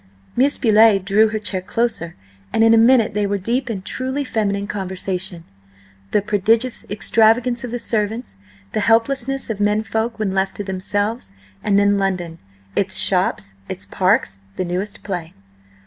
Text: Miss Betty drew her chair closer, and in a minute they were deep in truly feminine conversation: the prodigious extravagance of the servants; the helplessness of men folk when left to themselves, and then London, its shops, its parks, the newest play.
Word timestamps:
Miss 0.35 0.57
Betty 0.57 0.97
drew 0.97 1.27
her 1.27 1.37
chair 1.37 1.61
closer, 1.61 2.15
and 2.51 2.63
in 2.63 2.73
a 2.73 2.77
minute 2.79 3.13
they 3.13 3.27
were 3.27 3.37
deep 3.37 3.69
in 3.69 3.83
truly 3.83 4.23
feminine 4.23 4.65
conversation: 4.65 5.43
the 6.09 6.23
prodigious 6.23 6.83
extravagance 6.89 7.63
of 7.63 7.69
the 7.69 7.77
servants; 7.77 8.37
the 8.71 8.79
helplessness 8.79 9.51
of 9.51 9.59
men 9.59 9.83
folk 9.83 10.17
when 10.17 10.33
left 10.33 10.55
to 10.55 10.63
themselves, 10.63 11.33
and 11.63 11.77
then 11.77 11.99
London, 11.99 12.39
its 12.75 12.97
shops, 12.97 13.53
its 13.69 13.85
parks, 13.85 14.39
the 14.55 14.65
newest 14.65 15.03
play. 15.03 15.35